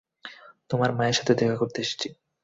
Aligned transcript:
তোমার 0.69 0.89
মায়ের 0.97 1.17
সাথে 1.19 1.33
দেখা 1.39 1.55
করতে 1.55 1.77
এসেছি। 1.81 2.07